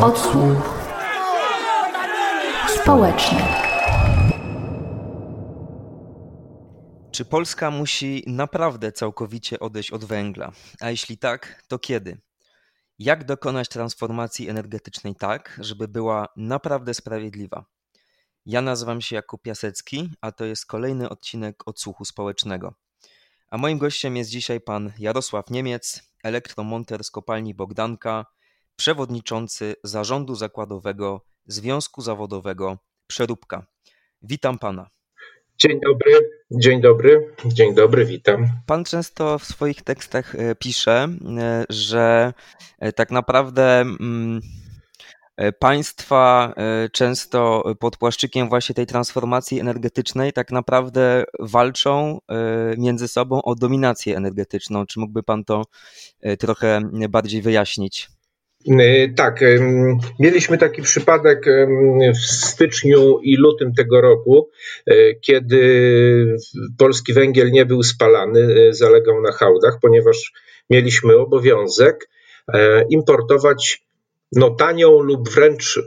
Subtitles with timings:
[0.00, 0.84] Odsłuch
[2.82, 3.42] społeczny.
[7.10, 10.52] Czy Polska musi naprawdę całkowicie odejść od węgla?
[10.80, 12.20] A jeśli tak, to kiedy?
[12.98, 17.64] Jak dokonać transformacji energetycznej tak, żeby była naprawdę sprawiedliwa?
[18.46, 22.74] Ja nazywam się Jakub Piasecki, a to jest kolejny odcinek odsłuchu społecznego.
[23.50, 28.26] A moim gościem jest dzisiaj pan Jarosław Niemiec, elektromonter z kopalni Bogdanka,
[28.76, 33.66] przewodniczący zarządu zakładowego Związku Zawodowego Przeróbka.
[34.22, 34.90] Witam pana.
[35.58, 36.12] Dzień dobry,
[36.50, 38.48] dzień dobry, dzień dobry, witam.
[38.66, 42.32] Pan często w swoich tekstach e, pisze, e, że
[42.78, 44.40] e, tak naprawdę mm,
[45.58, 46.54] państwa
[46.92, 52.18] często pod płaszczykiem właśnie tej transformacji energetycznej tak naprawdę walczą
[52.78, 54.86] między sobą o dominację energetyczną.
[54.86, 55.64] Czy mógłby pan to
[56.38, 58.08] trochę bardziej wyjaśnić?
[58.68, 59.40] Y, tak,
[60.18, 61.46] mieliśmy taki przypadek
[62.14, 64.50] w styczniu i lutym tego roku,
[64.90, 66.36] y, kiedy
[66.78, 70.32] polski węgiel nie był spalany, y, zalegał na hałdach, ponieważ
[70.70, 72.08] mieliśmy obowiązek
[72.52, 73.84] e, importować
[74.32, 75.80] no, tanią lub wręcz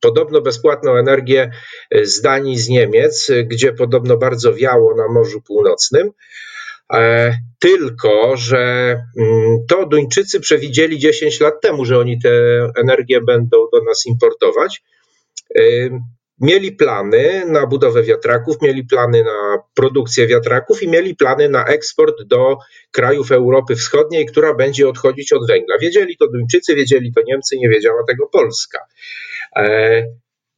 [0.00, 1.50] podobno bezpłatną energię
[2.02, 6.10] z Danii, z Niemiec, gdzie podobno bardzo wiało na Morzu Północnym.
[6.92, 12.30] E, tylko, że mm, to Duńczycy przewidzieli 10 lat temu, że oni tę
[12.76, 14.82] energię będą do nas importować.
[15.58, 15.62] E,
[16.40, 22.22] mieli plany na budowę wiatraków, mieli plany na produkcję wiatraków i mieli plany na eksport
[22.26, 22.56] do
[22.90, 25.78] krajów Europy Wschodniej, która będzie odchodzić od węgla.
[25.78, 28.78] Wiedzieli to Duńczycy, wiedzieli to Niemcy, nie wiedziała tego Polska.
[29.56, 30.02] E,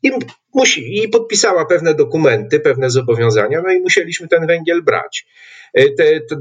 [0.02, 0.10] I,
[0.54, 5.26] musi, I podpisała pewne dokumenty, pewne zobowiązania, no i musieliśmy ten węgiel brać.
[5.74, 5.90] E,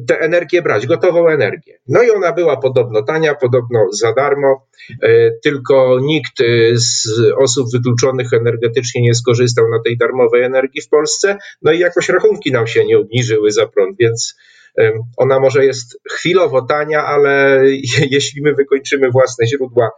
[0.08, 1.80] tę energię brać, gotową energię.
[1.88, 4.67] No i ona była podobno tania, podobno za darmo,
[5.02, 6.38] e, tylko nikt
[6.73, 12.09] z osób wykluczonych energetycznie nie skorzystał na tej darmowej energii w Polsce, no i jakoś
[12.09, 14.35] rachunki nam się nie obniżyły za prąd, więc
[15.18, 17.62] ona może jest chwilowo tania, ale
[18.12, 19.91] jeśli my wykończymy własne źródła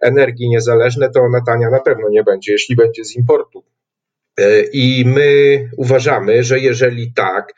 [0.00, 3.64] energii niezależne, to ona tania na pewno nie będzie, jeśli będzie z importu.
[4.38, 7.52] E, I my uważamy, że jeżeli tak,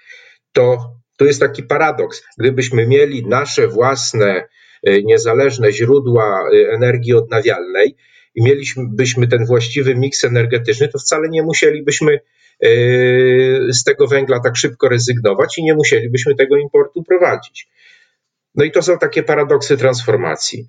[0.52, 2.22] to to jest taki paradoks.
[2.38, 4.48] Gdybyśmy mieli nasze własne
[4.82, 7.96] e, niezależne źródła e, energii odnawialnej
[8.34, 12.68] i mielibyśmy ten właściwy miks energetyczny, to wcale nie musielibyśmy e,
[13.72, 17.68] z tego węgla tak szybko rezygnować i nie musielibyśmy tego importu prowadzić.
[18.54, 20.66] No i to są takie paradoksy transformacji.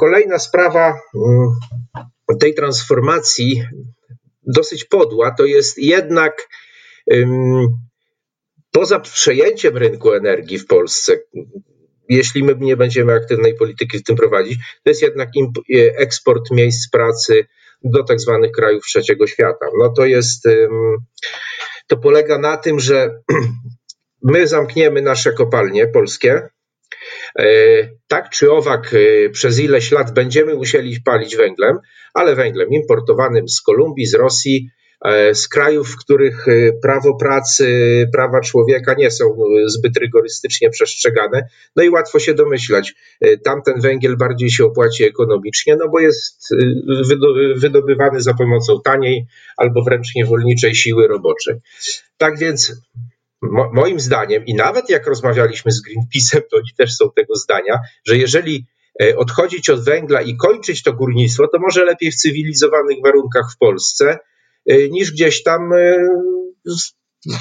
[0.00, 3.62] Kolejna sprawa mm, tej transformacji,
[4.42, 6.48] dosyć podła, to jest jednak
[8.72, 11.18] poza przejęciem rynku energii w Polsce,
[12.08, 15.52] jeśli my nie będziemy aktywnej polityki w tym prowadzić, to jest jednak e,
[15.98, 17.46] eksport miejsc pracy
[17.84, 19.66] do tak zwanych krajów trzeciego świata.
[19.78, 20.48] No to jest,
[21.86, 23.10] to polega na tym, że
[24.32, 26.48] my zamkniemy nasze kopalnie polskie,
[27.38, 27.44] e,
[28.08, 31.78] tak czy owak, e, przez ileś lat będziemy musieli palić węglem,
[32.14, 34.70] ale węglem importowanym z Kolumbii, z Rosji,
[35.32, 37.66] z krajów, w których e, prawo pracy,
[38.12, 41.48] prawa człowieka nie są e, zbyt rygorystycznie przestrzegane.
[41.76, 42.94] No i łatwo się domyślać,
[43.44, 46.48] tamten węgiel bardziej się opłaci ekonomicznie, no bo jest
[47.56, 49.26] wydobywany za pomocą taniej
[49.56, 51.54] albo wręcz niewolniczej siły roboczej.
[52.16, 52.72] Tak więc
[53.72, 58.16] moim zdaniem, i nawet jak rozmawialiśmy z Greenpeace'em, to oni też są tego zdania, że
[58.16, 58.66] jeżeli
[59.16, 64.18] odchodzić od węgla i kończyć to górnictwo, to może lepiej w cywilizowanych warunkach w Polsce,
[64.66, 65.96] niż gdzieś tam y,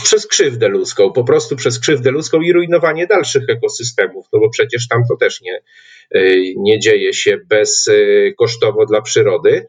[0.03, 4.87] przez krzywdę ludzką, po prostu przez krzywdę ludzką i rujnowanie dalszych ekosystemów, no bo przecież
[4.87, 5.61] tam to też nie,
[6.15, 9.67] y, nie dzieje się bezkosztowo dla przyrody.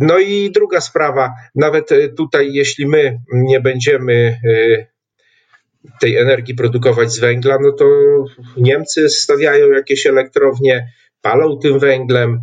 [0.00, 4.40] No i druga sprawa, nawet tutaj, jeśli my nie będziemy
[6.00, 7.84] tej energii produkować z węgla, no to
[8.56, 10.92] Niemcy stawiają jakieś elektrownie,
[11.22, 12.40] palą tym węglem,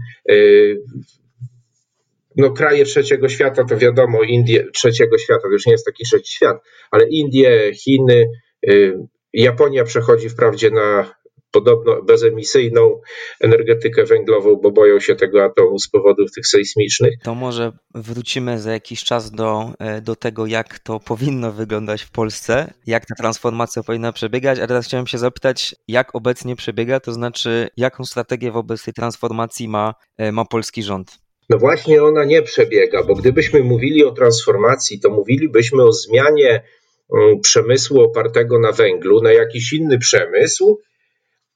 [2.40, 6.34] no kraje trzeciego świata to wiadomo, Indie trzeciego świata, to już nie jest taki trzeci
[6.34, 6.58] świat,
[6.92, 8.28] ale Indie, Chiny,
[8.70, 8.94] y,
[9.34, 11.20] Japonia przechodzi wprawdzie na
[11.52, 13.02] podobno bezemisyjną
[13.40, 17.14] energetykę węglową, bo boją się tego atomu z powodów tych sejsmicznych.
[17.24, 22.12] To może wrócimy za jakiś czas do, e, do tego, jak to powinno wyglądać w
[22.12, 27.14] Polsce, jak ta transformacja powinna przebiegać, a teraz chciałem się zapytać, jak obecnie przebiega, to
[27.14, 31.29] znaczy jaką strategię wobec tej transformacji ma, e, ma polski rząd?
[31.50, 36.64] No właśnie ona nie przebiega, bo gdybyśmy mówili o transformacji, to mówilibyśmy o zmianie
[37.14, 40.80] mm, przemysłu opartego na węglu, na jakiś inny przemysł,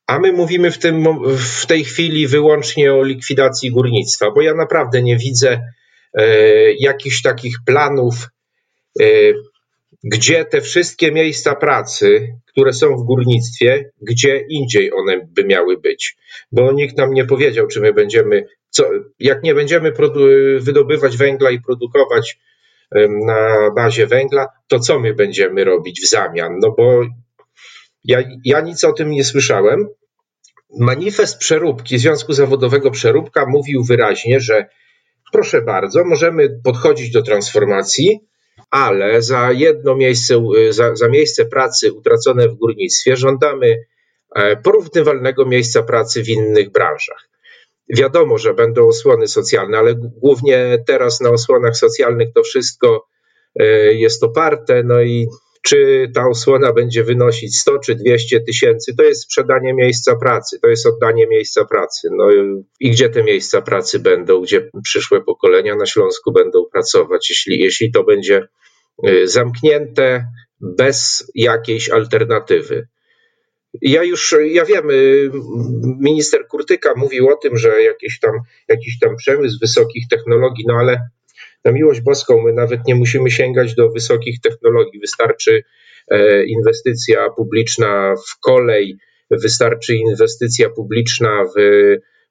[0.08, 1.06] A my mówimy w, tym,
[1.38, 5.62] w tej chwili wyłącznie o likwidacji górnictwa, bo ja naprawdę nie widzę
[6.14, 8.28] e, jakichś takich planów,
[9.02, 9.06] e,
[10.04, 16.16] gdzie te wszystkie miejsca pracy, które są w górnictwie, gdzie indziej one by miały być.
[16.52, 18.84] Bo nikt nam nie powiedział, czy my będziemy, co,
[19.20, 19.94] jak nie będziemy
[20.60, 22.38] wydobywać węgla i produkować
[23.26, 26.60] na bazie węgla, to co my będziemy robić w zamian?
[26.60, 27.06] No bo
[28.04, 29.88] ja, ja nic o tym nie słyszałem.
[30.80, 34.66] Manifest przeróbki Związku Zawodowego Przeróbka mówił wyraźnie, że
[35.32, 38.20] proszę bardzo, możemy podchodzić do transformacji,
[38.72, 43.76] ale za jedno miejsce, za, za miejsce pracy utracone w górnictwie żądamy
[44.36, 47.33] e, porównywalnego miejsca pracy w innych branżach.
[47.90, 53.06] Wiadomo, że będą osłony socjalne, ale głównie teraz na osłonach socjalnych to wszystko
[53.60, 54.84] e, jest oparte.
[54.84, 55.28] No i
[55.64, 60.68] czy ta osłona będzie wynosić 100 czy 200 tysięcy, to jest sprzedanie miejsca pracy, to
[60.68, 62.10] jest oddanie miejsca pracy.
[62.12, 62.28] No
[62.80, 67.92] i gdzie te miejsca pracy będą, gdzie przyszłe pokolenia na Śląsku będą pracować, jeśli, jeśli
[67.92, 68.48] to będzie
[69.08, 70.26] y, zamknięte
[70.62, 72.88] bez jakiejś alternatywy.
[73.82, 75.32] Ja już, ja wiem, y,
[76.00, 78.32] minister Kurtyka mówił o tym, że jakiś tam,
[78.68, 81.10] jakiś tam przemysł wysokich technologii, no ale
[81.66, 85.00] na miłość boską, my nawet nie musimy sięgać do wysokich technologii.
[85.00, 85.64] Wystarczy
[86.08, 88.98] e, inwestycja publiczna w kolej,
[89.32, 91.62] wystarczy inwestycja publiczna w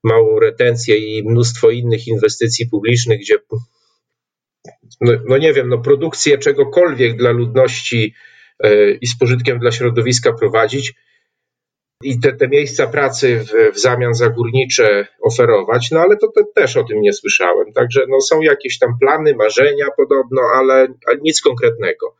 [0.04, 3.38] małą retencję i mnóstwo innych inwestycji publicznych, gdzie
[5.00, 8.14] no, no nie wiem, no produkcję czegokolwiek dla ludności
[8.60, 10.94] e, i z pożytkiem dla środowiska prowadzić,
[12.04, 16.76] i te, te miejsca pracy w, w, zamian za górnicze oferować, no ale to, też
[16.76, 17.72] o tym nie słyszałem.
[17.72, 22.14] Także no, są jakieś tam plany, marzenia podobno, ale, ale nic konkretnego.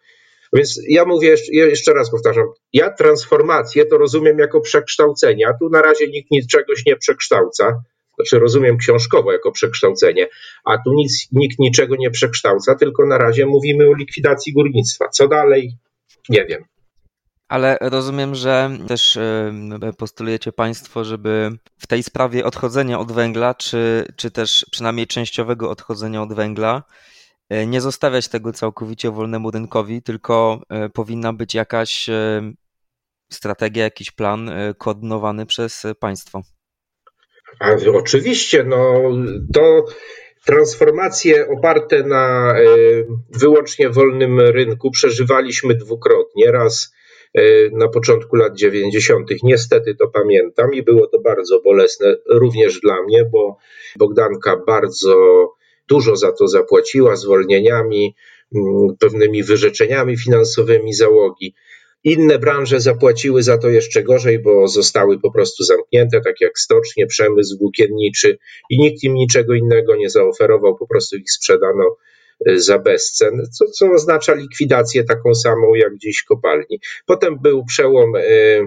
[0.52, 5.82] Więc ja mówię, jeszcze, raz powtarzam, ja transformację to rozumiem jako przekształcenie, a tu na
[5.82, 7.82] razie nikt nic czegoś nie przekształca,
[8.16, 10.28] znaczy rozumiem książkowo jako przekształcenie,
[10.64, 15.08] a tu nic, nikt niczego nie przekształca, tylko na razie mówimy o likwidacji górnictwa.
[15.08, 15.72] Co dalej?
[16.28, 16.64] Nie wiem.
[17.52, 19.18] Ale rozumiem, że też
[19.98, 26.22] postulujecie Państwo, żeby w tej sprawie odchodzenia od węgla, czy, czy też przynajmniej częściowego odchodzenia
[26.22, 26.82] od węgla,
[27.48, 32.10] e, nie zostawiać tego całkowicie wolnemu rynkowi, tylko e, powinna być jakaś
[33.32, 36.42] strategia, jakiś plan e, koordynowany przez państwo.
[37.60, 39.02] A, oczywiście, no
[39.54, 39.84] to
[40.44, 42.54] transformacje oparte na
[43.40, 46.52] wyłącznie wolnym rynku przeżywaliśmy dwukrotnie.
[46.52, 47.01] Raz E,
[47.72, 49.28] na początku lat 90.
[49.42, 53.56] Niestety to pamiętam i było to bardzo bolesne również dla mnie, bo
[53.98, 55.48] Bogdanka bardzo
[55.88, 58.14] dużo za to zapłaciła zwolnieniami,
[58.54, 61.54] mm, pewnymi wyrzeczeniami finansowymi załogi.
[62.04, 67.06] Inne branże zapłaciły za to jeszcze gorzej, bo zostały po prostu zamknięte, tak jak stocznie,
[67.06, 68.38] przemysł włókienniczy
[68.70, 72.11] i nikt im niczego innego nie zaoferował, po prostu ich sprzedano Y,
[72.46, 76.80] za bezcen, co, co oznacza likwidację taką samą jak dziś kopalni.
[77.06, 78.66] Potem był przełom y,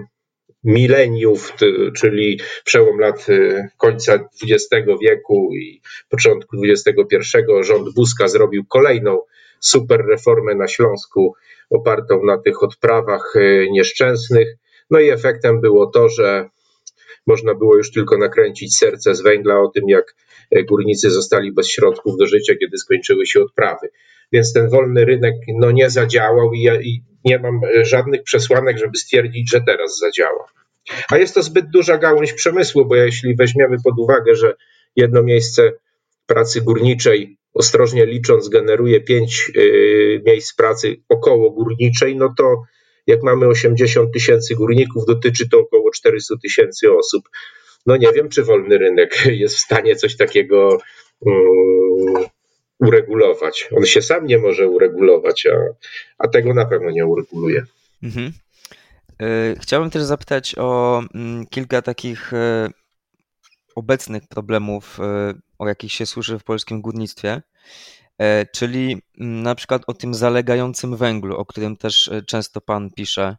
[0.64, 1.52] mileniów,
[1.96, 7.18] czyli przełom lat y, końca XX wieku i początku XXI.
[7.60, 9.18] Rząd Buzka zrobił kolejną
[9.60, 11.34] super reformę na Śląsku,
[11.70, 13.34] opartą na tych odprawach
[13.70, 14.48] nieszczęsnych.
[14.90, 16.48] No i efektem było to, że
[17.26, 20.14] można było już tylko nakręcić serce z węgla o tym, jak
[20.50, 23.88] e, górnicy zostali bez środków do życia, kiedy skończyły się odprawy.
[24.32, 28.78] Więc ten wolny rynek no, nie zadziałał i, ja, i nie mam e, żadnych przesłanek,
[28.78, 30.46] żeby stwierdzić, że teraz zadziała.
[31.10, 34.54] A jest to zbyt duża gałąź przemysłu, bo jeśli weźmiemy pod uwagę, że
[34.96, 35.72] jedno miejsce
[36.26, 42.62] pracy górniczej, ostrożnie licząc, generuje pięć y, miejsc pracy około górniczej, no to
[43.06, 47.28] jak mamy 80 tysięcy górników, dotyczy to około 400 tysięcy osób.
[47.86, 50.78] No nie wiem, czy wolny rynek jest w stanie coś takiego
[51.20, 52.24] um,
[52.80, 53.68] uregulować.
[53.76, 55.56] On się sam nie może uregulować, a,
[56.18, 57.62] a tego na pewno nie ureguluje.
[58.02, 58.32] Mhm.
[59.22, 62.70] E, chciałbym też zapytać o mm, kilka takich e,
[63.74, 67.42] obecnych problemów, e, o jakich się słyszy w polskim górnictwie.
[68.18, 72.90] E, czyli mm, na przykład o tym zalegającym węglu, o którym też e, często Pan
[72.90, 73.36] pisze.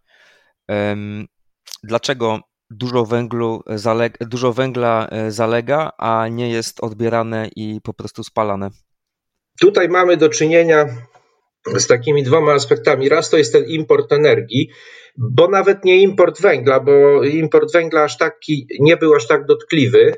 [1.84, 8.24] Dlaczego dużo, węglu zalega, dużo węgla e, zalega, a nie jest odbierane i po prostu
[8.24, 8.70] spalane?
[9.62, 10.86] Tutaj mamy do czynienia
[11.76, 13.10] z takimi dwoma aspektami.
[13.10, 14.70] Raz to jest ten import energii,
[15.18, 20.14] bo nawet nie import węgla, bo import węgla aż taki nie był aż tak dotkliwy,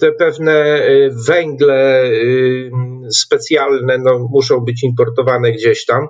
[0.00, 2.70] te pewne y, węgle y,
[3.10, 6.08] specjalne no, muszą być importowane gdzieś tam,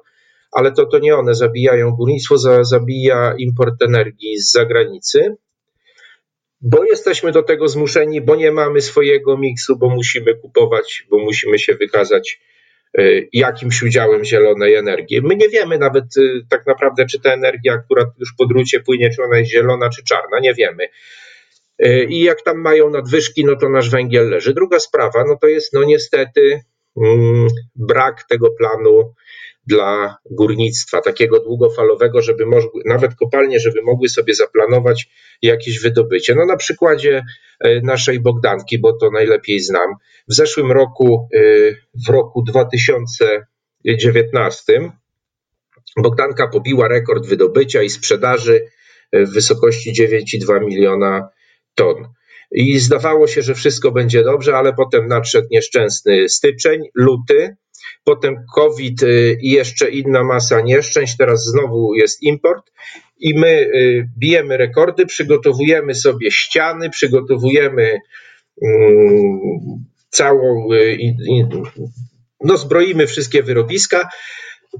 [0.52, 5.36] ale to, to nie one zabijają górnictwo, zabija import energii z zagranicy.
[6.60, 11.58] bo jesteśmy do tego zmuszeni, bo nie mamy swojego miksu, bo musimy kupować, bo musimy
[11.58, 12.40] się wykazać
[12.98, 15.22] y, jakimś udziałem zielonej energii.
[15.22, 19.10] My nie wiemy nawet y, tak naprawdę, czy ta energia, która już po drucie płynie,
[19.10, 20.88] czy ona jest zielona, czy czarna, nie wiemy.
[21.86, 24.54] Y, I jak tam mają nadwyżki, no to nasz węgiel leży.
[24.54, 26.60] Druga sprawa, no to jest no niestety
[26.96, 29.14] mm, brak tego planu
[29.66, 35.08] dla górnictwa, takiego długofalowego, żeby mogły, nawet kopalnie, żeby mogły sobie zaplanować
[35.42, 36.34] jakieś wydobycie.
[36.34, 37.22] No na przykładzie
[37.60, 39.94] e, naszej Bogdanki, bo to najlepiej znam.
[40.28, 41.38] W zeszłym roku, e,
[42.06, 44.92] w roku 2019,
[45.96, 48.66] Bogdanka pobiła rekord wydobycia i sprzedaży
[49.12, 51.28] w wysokości 9,2 miliona
[51.74, 52.08] ton.
[52.54, 57.56] I zdawało się, że wszystko będzie dobrze, ale potem nadszedł nieszczęsny styczeń, luty,
[58.04, 62.72] potem COVID y, i jeszcze inna masa nieszczęść, teraz znowu jest import
[63.18, 67.98] i my y, bijemy rekordy, przygotowujemy sobie ściany, przygotowujemy
[68.62, 69.40] mm,
[70.10, 70.98] całą, y,
[72.44, 74.08] no zbroimy wszystkie wyrobiska,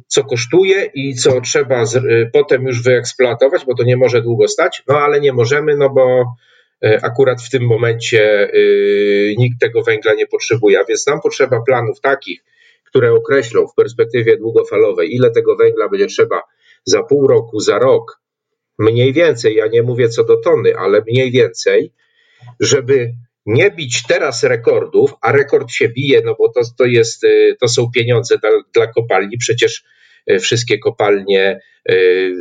[0.06, 1.84] co kosztuje i co trzeba
[2.32, 6.24] potem już wyeksploatować, bo to nie może długo stać, no ale nie możemy, no bo
[7.02, 8.50] akurat w tym momencie
[9.38, 12.44] nikt tego węgla nie potrzebuje, a więc nam potrzeba planów takich,
[12.84, 16.42] które określą w perspektywie długofalowej, ile tego węgla będzie trzeba
[16.84, 18.20] za pół roku, za rok,
[18.78, 21.92] mniej więcej, ja nie mówię co do tony, ale mniej więcej,
[22.60, 23.12] żeby
[23.46, 27.68] nie bić teraz rekordów, a rekord się bije, no bo to, to, jest, y, to
[27.68, 29.84] są pieniądze dla, dla kopalni, przecież
[30.40, 31.60] wszystkie kopalnie
[31.90, 32.32] y,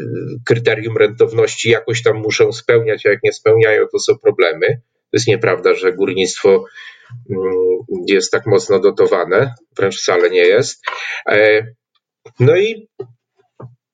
[0.45, 4.67] kryterium rentowności jakoś tam muszą spełniać, a jak nie spełniają, to są problemy.
[4.91, 6.65] To jest nieprawda, że górnictwo
[7.29, 10.85] Mm, jest tak mocno dotowane, wręcz wcale nie jest.
[11.29, 11.67] E,
[12.39, 12.89] no i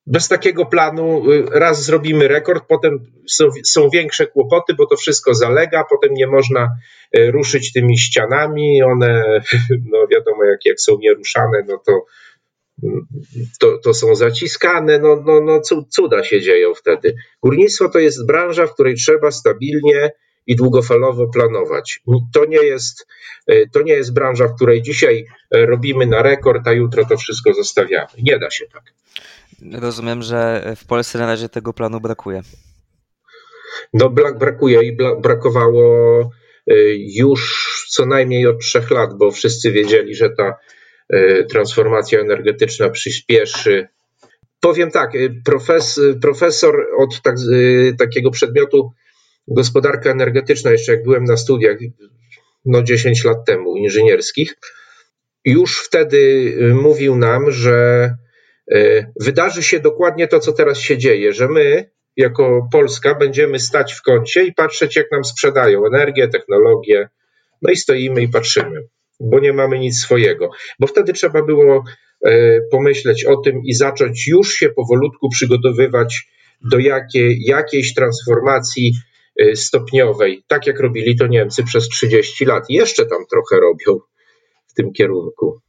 [0.05, 5.33] bez takiego planu y, raz zrobimy rekord, potem są, są, większe kłopoty, bo to wszystko
[5.33, 6.69] zalega, potem nie można
[7.13, 9.41] ruszyć tymi ścianami, one,
[9.91, 12.05] no wiadomo, jak, jak są nieruszane, no to,
[13.59, 17.15] to, to są zaciskane, no, no, no cuda się dzieją wtedy.
[17.43, 20.11] Górnictwo to jest branża, w której trzeba stabilnie
[20.47, 21.99] i długofalowo planować.
[22.33, 23.07] To nie jest,
[23.47, 27.17] e, to nie jest branża, w której dzisiaj e, robimy na rekord, a jutro to
[27.17, 28.07] wszystko zostawiamy.
[28.23, 28.83] Nie da się tak.
[29.81, 32.41] Rozumiem, że w Polsce na razie tego planu brakuje.
[33.93, 40.29] No, brakuje i brakowało e, już co najmniej od trzech lat, bo wszyscy wiedzieli, że
[40.29, 40.53] ta
[41.49, 43.87] transformacja energetyczna przyspieszy.
[44.59, 45.11] Powiem tak,
[45.45, 47.35] profesor, profesor od tak,
[47.99, 48.91] takiego przedmiotu
[49.47, 51.77] gospodarka energetyczna, jeszcze jak byłem na studiach,
[52.65, 54.55] no 10 lat temu, inżynierskich,
[55.45, 56.17] już wtedy
[56.61, 58.09] y, mówił nam, że
[58.71, 63.93] y, wydarzy się dokładnie to, co teraz się dzieje, że my, jako Polska, będziemy stać
[63.93, 67.09] w kącie i patrzeć, jak nam sprzedają energię, technologię,
[67.61, 68.87] no i stoimy i patrzymy,
[69.19, 70.49] bo nie mamy nic swojego.
[70.79, 71.83] Bo wtedy trzeba było
[72.27, 76.27] y, pomyśleć o tym i zacząć już się powolutku przygotowywać
[76.71, 78.93] do jakiej, jakiejś transformacji
[79.41, 82.63] Y, stopniowej, tak jak robili to Niemcy przez 30 lat.
[82.69, 83.99] Jeszcze tam trochę robią
[84.67, 85.61] w tym kierunku.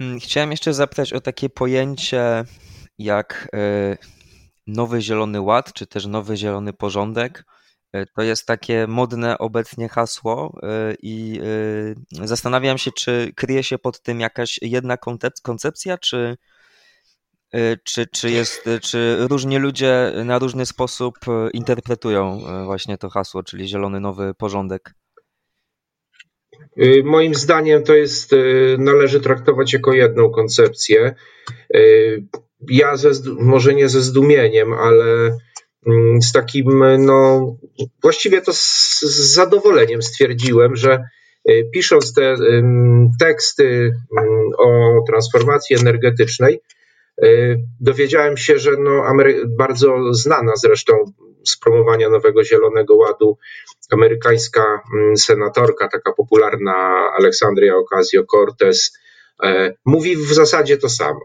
[0.00, 2.44] Mm, chciałem jeszcze zapytać o takie pojęcie
[2.98, 3.96] jak y,
[4.66, 7.44] nowy zielony ład, czy też nowy zielony porządek.
[7.94, 10.60] Y, to jest takie modne obecnie hasło
[11.02, 11.40] i
[12.10, 14.96] zastanawiam się, czy kryje się pod tym jakaś jedna
[15.42, 16.36] koncepcja, czy
[17.54, 23.08] Y, czy, czy, jest, y, czy różni ludzie na różny sposób y, interpretują właśnie to
[23.08, 24.94] hasło, czyli zielony nowy porządek?
[27.04, 28.30] Moim zdaniem to jest,
[28.78, 31.14] należy traktować jako jedną koncepcję.
[32.68, 35.36] Ja ze, może nie ze zdumieniem, ale
[36.22, 37.46] z takim, no,
[38.02, 41.04] właściwie to z, z zadowoleniem stwierdziłem, że
[41.72, 42.34] pisząc te
[43.20, 46.60] teksty mm, o transformacji energetycznej,
[47.22, 49.02] Y, dowiedziałem się, że no,
[49.58, 50.92] bardzo znana zresztą
[51.46, 53.38] z promowania Nowego Zielonego Ładu
[53.90, 56.74] amerykańska mm, senatorka, taka popularna
[57.18, 58.92] Aleksandria Ocasio-Cortez,
[59.42, 61.20] e, mówi w zasadzie to samo.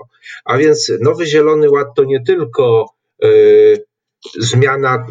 [0.46, 2.86] A więc Nowy Zielony Ład to nie tylko
[3.24, 3.86] y,
[4.38, 5.08] zmiana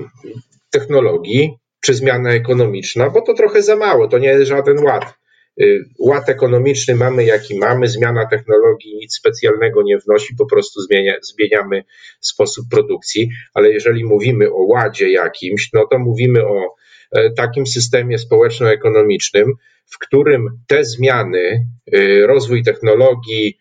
[0.70, 5.14] technologii czy zmiana ekonomiczna, bo to trochę za mało, to nie jest żaden ład.
[5.62, 11.14] Y, ład ekonomiczny mamy jaki mamy, zmiana technologii nic specjalnego nie wnosi, po prostu zmienia,
[11.22, 11.84] zmieniamy
[12.20, 16.74] sposób produkcji, ale jeżeli mówimy o ładzie jakimś, no to mówimy o
[17.12, 19.52] e, takim systemie społeczno-ekonomicznym,
[19.86, 23.58] w którym te zmiany, y, rozwój technologii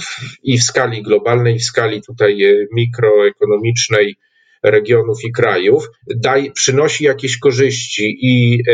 [0.00, 4.16] w, i w skali globalnej, i w skali tutaj e, mikroekonomicznej,
[4.62, 8.72] regionów i krajów, daj, przynosi jakieś korzyści i e,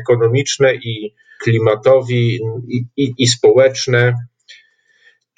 [0.00, 4.14] ekonomiczne, i klimatowi, i, i, i społeczne.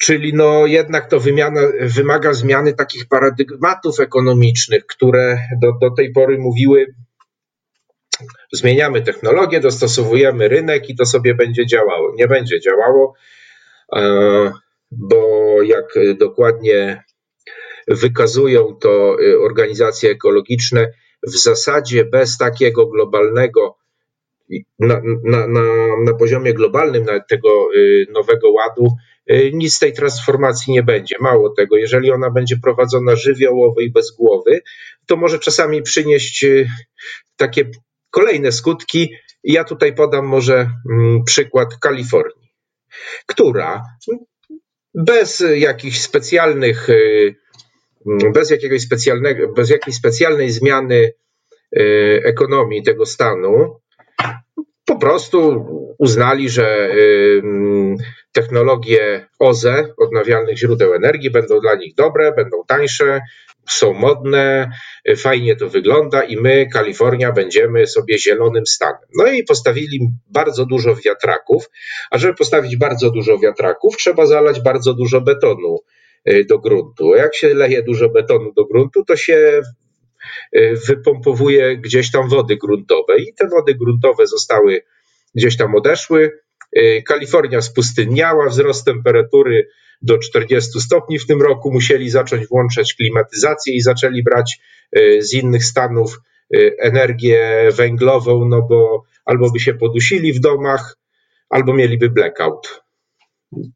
[0.01, 6.39] Czyli no jednak to wymiana, wymaga zmiany takich paradygmatów ekonomicznych, które do, do tej pory
[6.39, 6.87] mówiły,
[8.53, 12.15] zmieniamy technologię, dostosowujemy rynek i to sobie będzie działało.
[12.17, 13.15] Nie będzie działało,
[13.97, 14.53] e,
[14.91, 15.23] bo
[15.63, 17.05] jak dokładnie
[17.89, 20.93] wykazują to e, organizacje ekologiczne,
[21.27, 23.77] w zasadzie bez takiego globalnego,
[24.79, 25.63] na, na, na,
[26.05, 28.97] na poziomie globalnym tego e, nowego ładu,
[29.53, 31.17] nic z tej transformacji nie będzie.
[31.21, 34.63] Mało tego, jeżeli ona będzie prowadzona żywiołowo i bez głowy,
[35.07, 36.47] to może czasami przynieść
[37.37, 37.71] takie
[38.11, 39.15] kolejne skutki.
[39.45, 42.53] Ja tutaj podam może mm, przykład Kalifornii,
[43.27, 43.83] która
[44.95, 47.35] bez jakichś specjalnych, y,
[48.35, 51.13] bez jakiegoś specjalnego, bez jakiejś specjalnej zmiany
[51.79, 53.81] y, ekonomii tego stanu,
[54.85, 55.67] po prostu
[55.99, 57.97] uznali, że y, mm,
[58.33, 63.21] technologie OZE, odnawialnych źródeł energii, będą dla nich dobre, będą tańsze,
[63.69, 64.71] są modne,
[65.17, 69.09] fajnie to wygląda i my, Kalifornia, będziemy sobie zielonym stanem.
[69.15, 71.71] No i postawili bardzo dużo wiatraków,
[72.11, 75.96] a żeby postawić bardzo dużo wiatraków, trzeba zalać bardzo dużo betonu y,
[76.49, 77.15] do gruntu.
[77.15, 79.61] Jak się leje dużo betonu do gruntu, to się
[80.57, 84.83] y, wypompowuje gdzieś tam wody gruntowe i te wody gruntowe zostały
[85.35, 86.31] gdzieś tam odeszły.
[86.79, 89.69] Y, Kalifornia spustynniała, wzrost temperatury
[90.03, 94.59] do 40 stopni w tym roku, musieli zacząć włączać klimatyzację i zaczęli brać
[95.19, 96.19] z innych stanów
[96.79, 100.99] energię węglową, no bo albo by się podusili w domach,
[101.51, 102.83] albo mieliby blackout.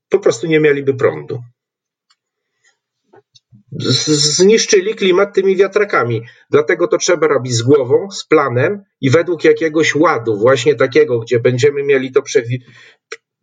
[0.08, 1.42] Po prostu nie mieliby prądu.
[3.72, 6.22] Zniszczyli klimat tymi wiatrakami.
[6.50, 11.40] Dlatego to trzeba robić z głową, z planem i według jakiegoś ładu, właśnie takiego, gdzie
[11.40, 12.22] będziemy mieli to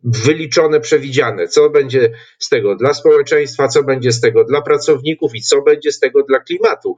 [0.04, 5.42] wyliczone, przewidziane, co będzie z tego dla społeczeństwa, co będzie z tego dla pracowników i
[5.42, 6.96] co będzie z tego dla klimatu.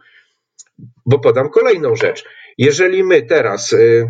[1.07, 2.25] Bo podam kolejną rzecz.
[2.59, 4.09] Jeżeli my teraz y,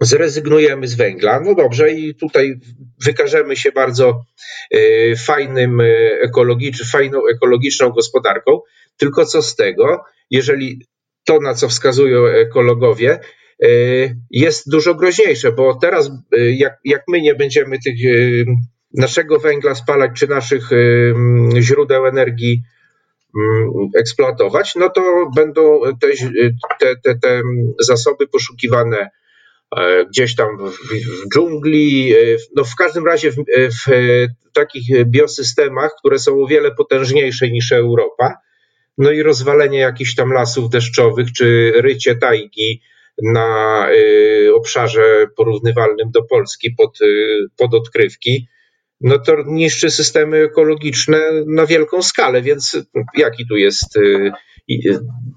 [0.00, 2.60] zrezygnujemy z węgla, no dobrze, i tutaj
[3.04, 4.24] wykażemy się bardzo
[4.74, 8.60] y, fajnym, y, ekologiczną, fajną ekologiczną gospodarką,
[8.96, 10.86] tylko co z tego, jeżeli
[11.24, 13.20] to, na co wskazują ekologowie,
[13.64, 16.10] Y, jest dużo groźniejsze, bo teraz
[16.50, 17.94] jak, jak my nie będziemy tych
[18.94, 20.70] naszego węgla spalać czy naszych
[21.60, 22.62] źródeł energii
[23.96, 26.08] eksploatować, no to będą te,
[26.80, 27.42] te, te, te
[27.80, 29.10] zasoby poszukiwane e,
[30.08, 32.14] gdzieś tam w, w dżungli,
[32.56, 33.36] no w każdym razie w,
[33.86, 33.90] w,
[34.52, 38.34] takich biosystemach, które są o wiele potężniejsze niż Europa,
[38.98, 42.82] no i rozwalenie jakichś tam lasów deszczowych, czy rycie tajgi,
[43.22, 43.88] na
[44.54, 46.98] obszarze porównywalnym do Polski pod,
[47.56, 48.48] pod odkrywki,
[49.00, 52.76] no to niszczy systemy ekologiczne na wielką skalę, więc
[53.16, 53.98] jaki tu jest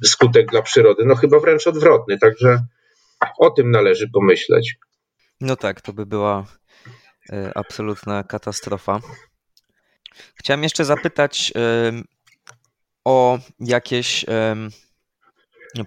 [0.04, 1.04] skutek dla przyrody?
[1.06, 2.60] No chyba wręcz odwrotny, także
[3.38, 4.76] o tym należy pomyśleć.
[5.42, 6.46] No tak, to by była
[7.56, 9.00] absolutna katastrofa.
[10.36, 11.54] Chciałem jeszcze zapytać
[13.06, 14.26] o jakieś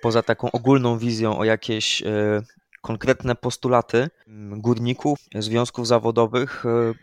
[0.03, 2.42] poza taką ogólną wizją o jakieś e,
[2.83, 4.09] konkretne postulaty
[4.51, 6.94] górników, związków zawodowych e,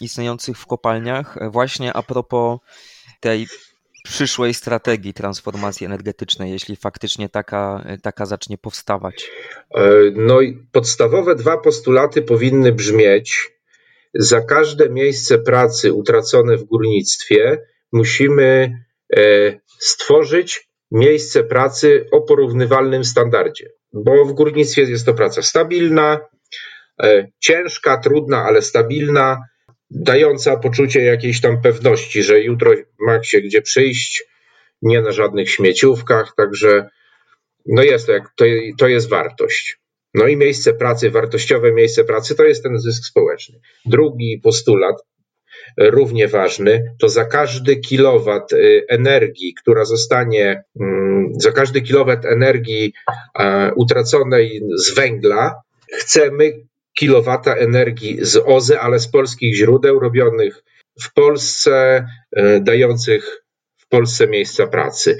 [0.00, 2.58] istniejących w kopalniach, e, właśnie a propos
[3.20, 3.46] tej
[4.08, 9.30] przyszłej strategii transformacji energetycznej, jeśli faktycznie taka, taka zacznie powstawać?
[10.14, 13.50] No i podstawowe dwa postulaty powinny brzmieć:
[14.14, 17.58] za każde miejsce pracy utracone w górnictwie
[17.92, 18.78] musimy
[19.78, 26.20] stworzyć miejsce pracy o porównywalnym standardzie, bo w górnictwie jest to praca stabilna,
[27.02, 29.38] e, ciężka, trudna, ale stabilna,
[29.90, 34.24] dająca poczucie jakiejś tam pewności, że jutro ma się gdzie przyjść,
[34.82, 36.88] nie na żadnych śmieciówkach, także
[37.66, 38.44] no jest to, jak, to,
[38.78, 39.78] to jest wartość.
[40.14, 43.60] No i miejsce pracy, wartościowe miejsce pracy to jest ten zysk społeczny.
[43.86, 44.96] Drugi postulat
[45.78, 52.92] równie ważny, to za każdy kilowat y, energii, która zostanie, mm, za każdy kilowat energii
[53.76, 55.54] utraconej z węgla,
[55.92, 56.52] chcemy
[56.98, 60.62] kilowata energii z OZE, ale z polskich źródeł robionych
[61.02, 62.06] w Polsce,
[62.38, 63.42] y, dających
[63.76, 65.18] w Polsce miejsca pracy.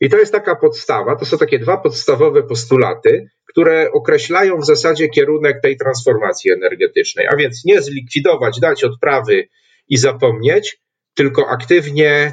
[0.00, 5.08] I to jest taka podstawa, to są takie dwa podstawowe postulaty, które określają w zasadzie
[5.08, 7.26] kierunek tej transformacji energetycznej.
[7.26, 9.48] A więc nie zlikwidować, dać odprawy
[9.88, 10.80] i zapomnieć,
[11.14, 12.32] tylko aktywnie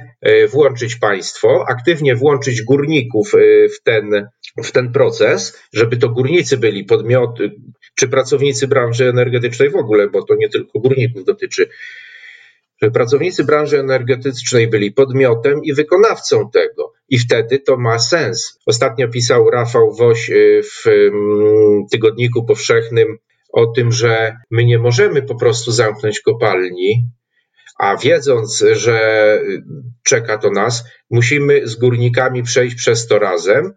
[0.51, 3.31] włączyć państwo, aktywnie włączyć górników
[3.75, 4.27] w ten,
[4.63, 7.51] w ten proces, żeby to górnicy byli podmioty,
[7.95, 11.69] czy pracownicy branży energetycznej w ogóle, bo to nie tylko górników dotyczy,
[12.81, 16.93] żeby pracownicy branży energetycznej byli podmiotem i wykonawcą tego.
[17.09, 18.59] I wtedy to ma sens.
[18.65, 23.17] Ostatnio pisał Rafał Woś y, w mm, Tygodniku Powszechnym
[23.53, 27.09] o tym, że my nie możemy po prostu zamknąć kopalni,
[27.79, 29.39] a wiedząc, że
[30.03, 33.73] czeka to nas, musimy z górnikami przejść przez to razem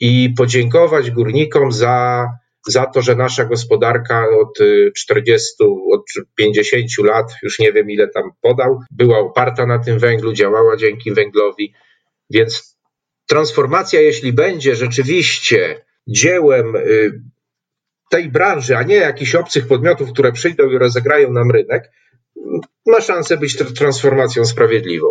[0.00, 2.26] i podziękować górnikom za
[2.66, 4.58] za to, że nasza gospodarka od
[4.96, 9.98] 40, y, od 50 lat, już nie wiem ile tam podał, była oparta na tym
[9.98, 11.74] węglu, działała dzięki węglowi.
[12.30, 12.78] Więc
[13.26, 17.20] transformacja, jeśli będzie rzeczywiście dziełem y,
[18.10, 21.90] tej branży, a nie jakichś obcych podmiotów, które przyjdą i rozegrają nam rynek,
[22.86, 25.06] ma szansę być transformacją sprawiedliwą.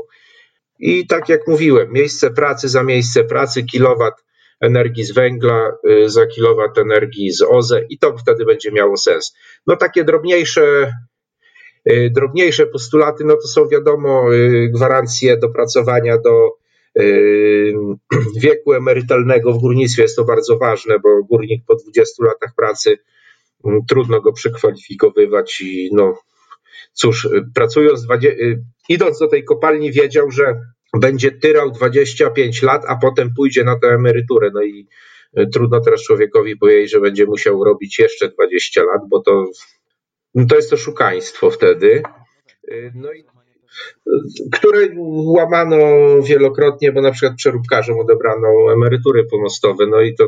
[0.79, 4.13] I tak jak mówiłem, miejsce pracy za miejsce pracy, kilowat
[4.61, 9.35] energii z węgla y, za kilowat energii z OZE i to wtedy będzie miało sens.
[9.67, 10.93] No takie drobniejsze
[11.91, 16.59] y, drobniejsze postulaty, no to są wiadomo y, gwarancje dopracowania do
[18.43, 22.97] wieku emerytalnego w górnictwie jest to bardzo ważne, bo górnik po 20 latach pracy
[23.65, 26.17] mm, trudno go przekwalifikowywać i no
[26.93, 28.07] cóż, pracując,
[28.89, 30.61] idąc do tej kopalni wiedział, że
[30.93, 34.49] będzie tyrał 25 lat, a potem pójdzie na tę emeryturę.
[34.53, 34.87] No i
[35.33, 39.45] e, trudno teraz człowiekowi powiedzieć, że będzie musiał robić jeszcze 20 lat, bo to,
[40.35, 42.03] no to jest to szukaństwo wtedy.
[42.67, 43.23] E, no i
[44.53, 44.87] które
[45.25, 45.77] łamano
[46.21, 50.27] wielokrotnie, bo na przykład przeróbkarzom odebrano emerytury pomostowe, no i to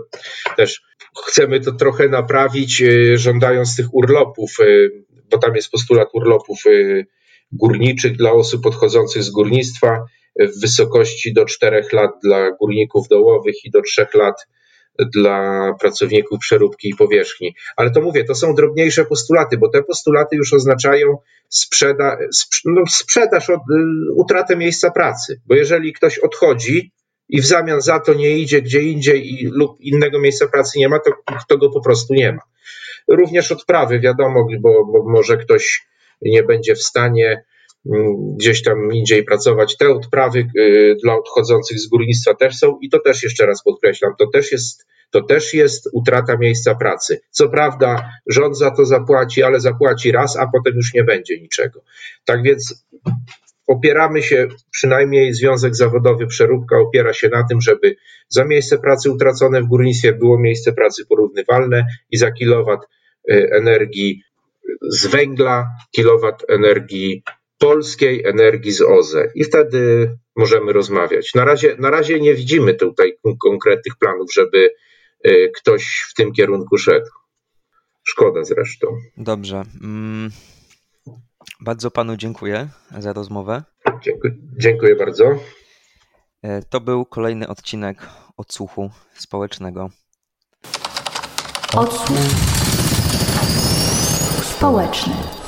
[0.58, 0.82] też
[1.28, 4.52] chcemy to trochę naprawić, e, żądając tych urlopów,
[5.32, 6.64] bo tam jest postulat urlopów
[7.52, 10.06] górniczych dla osób odchodzących z górnictwa
[10.40, 14.36] w wysokości do 4 lat dla górników dołowych i do 3 lat
[15.00, 17.56] dla pracowników przeróbki i powierzchni.
[17.76, 21.18] Ale to mówię, to są drobniejsze postulaty, bo te postulaty już oznaczają
[21.50, 22.18] sprzeda,
[22.66, 25.42] no sprzedaż, od, y, utratę miejsca pracy.
[25.46, 26.92] Bo jeżeli ktoś odchodzi
[27.30, 30.90] i w zamian za to nie idzie gdzie indziej i, lub innego miejsca pracy nie
[30.90, 31.12] ma, to,
[31.48, 32.42] to go po prostu nie ma.
[33.08, 35.88] Również odprawy, wiadomo, bo, bo może ktoś
[36.22, 37.44] nie będzie w stanie
[38.38, 39.78] gdzieś tam indziej pracować.
[39.78, 44.14] Te odprawy y, dla odchodzących z górnictwa też są i to też jeszcze raz podkreślam,
[44.20, 47.22] to też jest, to też jest utrata miejsca pracy.
[47.30, 51.84] Co prawda rząd za to zapłaci, ale zapłaci raz, a potem już nie będzie niczego.
[52.26, 52.86] Tak więc
[53.68, 57.96] opieramy się, przynajmniej Związek Zawodowy Przeróbka opiera się na tym, żeby
[58.30, 62.80] za miejsce pracy utracone w górnictwie było miejsce pracy porównywalne i za kilowat
[63.32, 64.24] y, energii
[64.90, 67.24] z węgla, kilowat energii
[67.62, 71.34] polskiej energii z OZE i wtedy możemy rozmawiać.
[71.36, 74.70] Na razie, na razie nie widzimy tutaj konkretnych planów, żeby
[75.28, 77.10] y, ktoś w tym kierunku szedł.
[78.04, 78.88] Szkoda zresztą.
[79.18, 79.64] Dobrze.
[79.84, 80.30] Mm,
[81.60, 82.68] bardzo panu dziękuję
[83.00, 83.64] za rozmowę.
[84.02, 85.24] Dziękuję, dziękuję bardzo.
[86.44, 89.90] E, to był kolejny odcinek odsłuchu społecznego.
[91.74, 92.18] Odsłuch
[94.44, 95.41] społeczny.